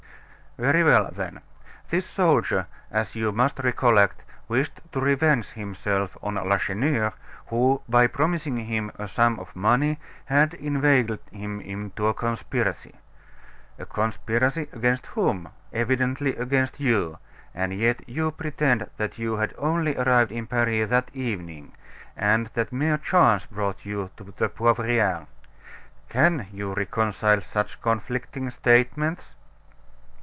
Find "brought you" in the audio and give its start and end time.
23.45-24.09